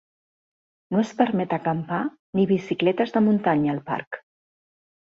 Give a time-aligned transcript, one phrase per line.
[0.95, 2.01] No es permet acampar,
[2.41, 4.25] ni bicicletes de muntanya al parc.